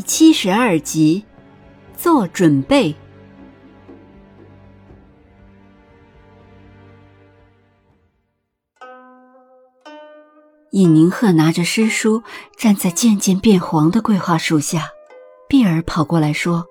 [0.00, 1.26] 第七十二集，
[1.94, 2.96] 做准备。
[10.70, 12.22] 尹宁鹤拿着诗书，
[12.56, 14.88] 站在渐渐变黄的桂花树下。
[15.46, 16.64] 碧儿跑过来说：“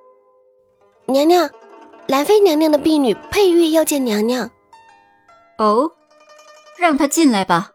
[1.06, 1.48] 娘娘，
[2.08, 4.50] 兰妃娘娘的婢女佩玉要见娘娘。”
[5.60, 5.92] 哦，
[6.80, 7.74] 让她进来吧。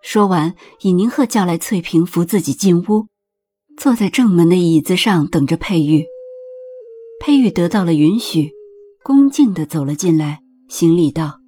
[0.00, 3.08] 说完，尹宁鹤叫来翠萍扶自己进屋。
[3.76, 6.04] 坐在正门的椅子上等着佩玉。
[7.20, 8.52] 佩玉得到了允许，
[9.02, 11.40] 恭敬地走了进来，行礼道：“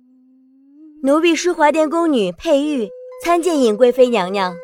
[1.02, 2.88] 奴婢淑华殿宫女佩玉
[3.24, 4.54] 参见尹贵妃娘娘。”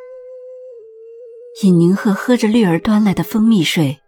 [1.62, 3.98] 尹宁鹤喝着绿儿端来的蜂蜜水。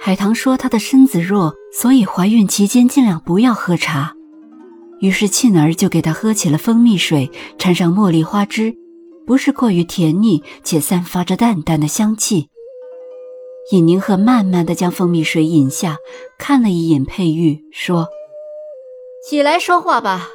[0.00, 4.14] 海棠说她的身子弱，所以怀孕期间尽量不要喝茶。
[5.00, 8.76] 于是沁儿就给她喝起了蜂蜜水，掺上茉莉花汁。
[9.28, 12.48] 不是过于甜腻，且散发着淡淡的香气。
[13.72, 15.98] 尹宁鹤慢慢的将蜂蜜水饮下，
[16.38, 18.08] 看了一眼佩玉，说
[19.28, 20.30] ：“起来说话吧。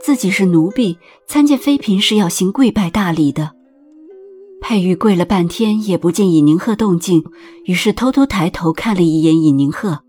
[0.00, 0.96] 自己是奴婢，
[1.26, 3.50] 参见妃嫔是要行跪拜大礼的。”
[4.62, 7.22] 佩玉跪了半天，也不见尹宁鹤动静，
[7.66, 10.00] 于是偷偷抬头看了一眼尹宁鹤。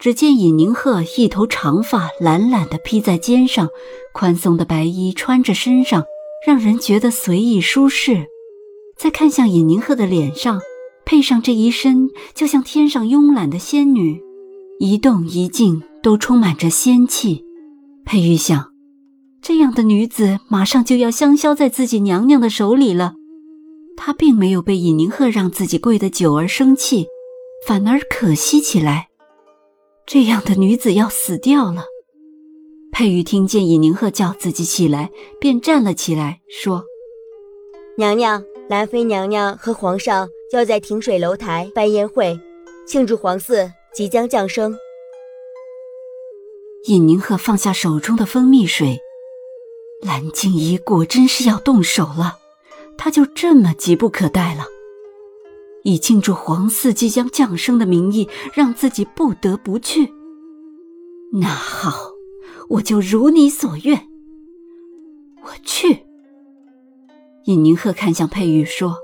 [0.00, 3.68] 只见尹宁鹤一头长发懒懒的披在肩上，
[4.12, 6.02] 宽松的白衣穿着身上。
[6.46, 8.26] 让人觉得随意舒适，
[8.96, 10.60] 再看向尹宁鹤的脸上，
[11.06, 14.20] 配上这一身，就像天上慵懒的仙女，
[14.78, 17.42] 一动一静都充满着仙气。
[18.04, 18.72] 佩玉想，
[19.40, 23.14] 这样的女子马上就要香消在自己娘娘的手里了。
[23.96, 27.06] 她并没有被尹宁鹤让自己跪得久而生气，
[27.66, 29.08] 反而可惜起来。
[30.06, 31.84] 这样的女子要死掉了。
[32.94, 35.10] 佩玉听见尹宁鹤叫自己起来，
[35.40, 36.84] 便站了起来，说
[37.98, 42.38] ：“娘娘，兰妃娘娘和皇上要在亭水楼台办宴会，
[42.86, 44.76] 庆祝皇嗣即将降生。”
[46.86, 49.00] 尹宁鹤放下手中的蜂蜜水，
[50.00, 52.38] 蓝静怡果真是要动手了，
[52.96, 54.66] 她就这么急不可待了，
[55.82, 60.12] 以庆祝皇嗣即将降生的名义，让自己不得不去。
[61.32, 62.13] 那好。
[62.68, 64.08] 我就如你所愿，
[65.42, 66.04] 我去。
[67.44, 68.96] 尹宁鹤看向佩玉说：“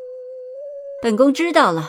[1.03, 1.89] 本宫知道了，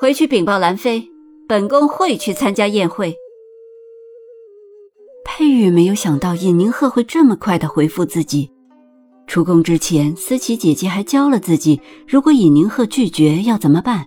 [0.00, 1.08] 回去禀报兰妃，
[1.46, 3.16] 本宫会去参加宴会。”
[5.24, 8.50] 佩玉没有想到尹宁鹤会这么快的回复自己。
[9.28, 14.06] 出宫之前，思琪姐姐还教了自己，如果尹宁鹤拒绝要怎么办。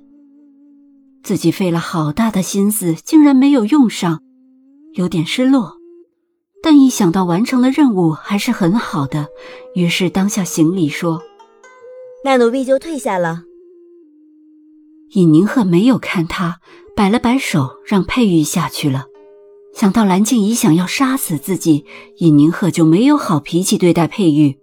[1.24, 4.22] 自己费了好大的心思，竟然没有用上，
[4.94, 5.81] 有点失落。
[6.64, 9.28] 但一想到完成了任务还是很好的，
[9.74, 11.22] 于是当下行礼说
[12.24, 13.44] ：“那奴婢就退下了。”
[15.14, 16.60] 尹宁鹤没有看他，
[16.96, 19.06] 摆了摆手，让佩玉下去了。
[19.74, 21.86] 想到蓝静怡想要杀死自己，
[22.18, 24.60] 尹宁鹤就没有好脾气对待佩玉。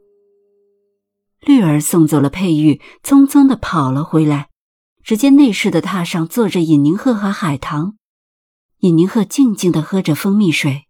[1.40, 4.48] 绿儿送走了佩玉，匆匆的跑了回来。
[5.02, 7.96] 只见内室的榻上坐着尹宁鹤和海棠，
[8.80, 10.87] 尹宁鹤静静的喝着蜂蜜水。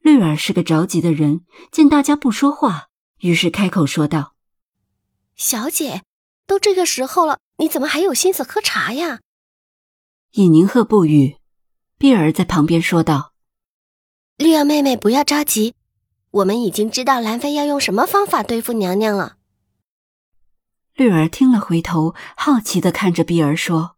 [0.00, 2.88] 绿儿是个着急的人，见大家不说话，
[3.18, 4.34] 于是开口说道
[5.36, 6.02] ：“小姐，
[6.46, 9.20] 都这个时候了，你怎么还有心思喝茶呀？”
[10.32, 11.36] 尹宁鹤不语，
[11.98, 13.32] 碧儿在旁边说道
[14.38, 15.74] ：“绿儿妹妹，不要着急，
[16.30, 19.36] 我们已经知道兰妃要用什么方法对付娘娘了。”
[20.94, 23.96] 绿儿听了，回头好奇的看着碧儿说：“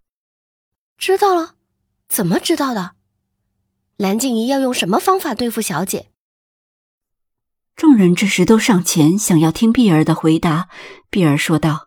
[0.99, 1.55] 知道了？
[2.09, 2.97] 怎么知道的？”
[4.03, 6.09] 蓝静怡要用什么方法对付小姐？
[7.77, 10.69] 众人这时都上前，想要听碧儿的回答。
[11.09, 11.87] 碧儿说道：“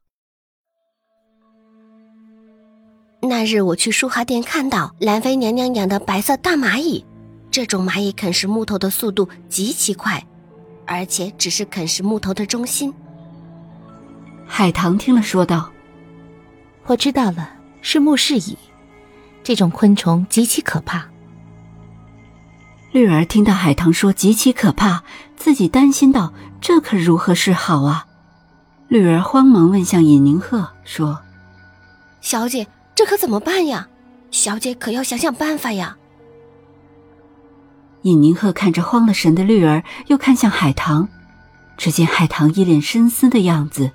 [3.21, 7.03] 那日我去书华殿，看到兰妃娘娘养的白色大蚂蚁，
[7.51, 10.25] 这种蚂蚁啃食木头的速度极其快，
[10.87, 12.93] 而且只是啃食木头的中心。”
[14.47, 15.69] 海棠听了说道
[16.87, 17.51] ：“我知道了，
[17.81, 18.57] 是木氏蚁，
[19.43, 21.05] 这种昆虫极其可怕。”
[22.95, 25.03] 绿儿听到海棠说极其可怕，
[25.35, 26.31] 自己担心道
[26.61, 28.07] ：“这可如何是好啊？”
[28.87, 31.19] 绿儿慌忙问向尹宁鹤说
[32.21, 32.65] ：“小姐，
[32.95, 33.89] 这可怎么办呀？
[34.31, 35.97] 小姐可要想想办法呀！”
[38.03, 41.09] 尹宁鹤看着慌了神的绿儿，又看向海棠，
[41.75, 43.91] 只见海棠一脸深思的样子。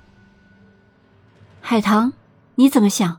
[1.59, 2.13] 海棠，
[2.53, 3.17] 你怎么想？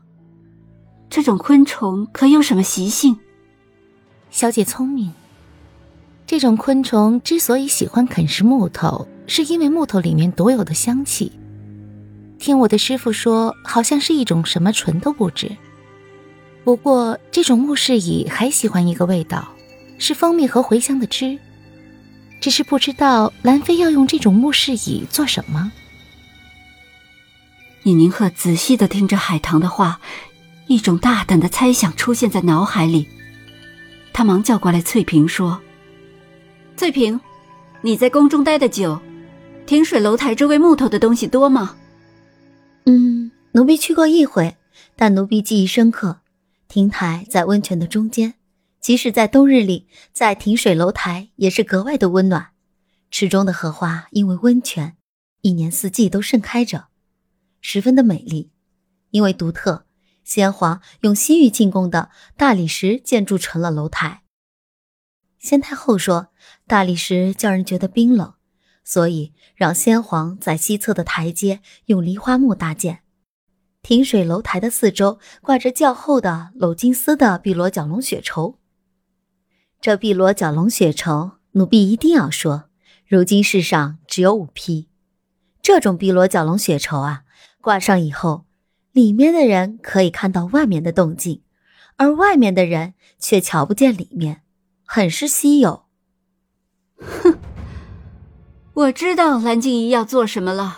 [1.09, 3.19] 这种昆虫可有什么习性？
[4.31, 5.11] 小姐聪明。
[6.25, 11.31] 这种昆虫之所以喜欢啃食木头，是因为木头里面独有的香气。
[12.39, 15.51] 听我的师傅说，好像是一种什么醇的物质。
[16.63, 19.49] 不过，这种木氏蚁还喜欢一个味道。
[19.99, 21.37] 是蜂蜜和茴香的汁，
[22.41, 25.71] 只是不知道兰妃要用这种木氏蚁做什么。
[27.83, 30.01] 尹宁鹤仔细的听着海棠的话，
[30.67, 33.07] 一种大胆的猜想出现在脑海里。
[34.11, 35.61] 他忙叫过来翠萍说
[36.75, 37.19] ：“翠萍，
[37.81, 38.99] 你在宫中待的久，
[39.65, 41.77] 停水楼台周围木头的东西多吗
[42.85, 44.57] ？”“嗯，奴婢去过一回，
[44.95, 46.19] 但奴婢记忆深刻。
[46.67, 48.33] 亭台在温泉的中间。”
[48.81, 52.47] 即使在冬日里，在亭水楼台也是格外的温暖。
[53.09, 54.97] 池中的荷花因为温泉，
[55.41, 56.87] 一年四季都盛开着，
[57.61, 58.51] 十分的美丽。
[59.11, 59.85] 因为独特，
[60.25, 64.22] 先皇用西域进贡的大理石建筑成了楼台。
[65.43, 66.29] 先太后说，
[66.67, 68.33] 大理石叫人觉得冰冷，
[68.85, 73.01] 所以让先皇在西侧的台阶用梨花木搭建。
[73.81, 78.57] 亭水楼台的四周挂着较厚的镂金丝的碧螺角龙雪绸。
[79.81, 82.69] 这碧螺角龙血绸，奴婢一定要说，
[83.05, 84.87] 如今世上只有五批。
[85.61, 87.23] 这种碧螺角龙血绸啊，
[87.59, 88.45] 挂上以后，
[88.93, 91.43] 里面的人可以看到外面的动静，
[91.97, 94.43] 而外面的人却瞧不见里面，
[94.85, 95.83] 很是稀有。
[96.99, 97.37] 哼，
[98.73, 100.77] 我知道蓝静怡要做什么了，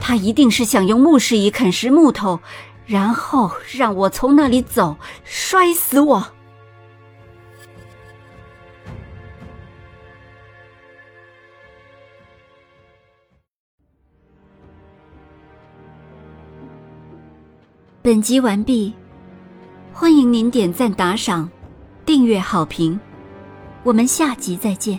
[0.00, 2.40] 她一定是想用木氏蚁啃食木头，
[2.86, 6.28] 然后让我从那里走，摔死我。
[18.00, 18.94] 本集完毕，
[19.92, 21.50] 欢迎您点赞、打赏、
[22.08, 22.98] 订阅、好评，
[23.82, 24.98] 我们下集再见。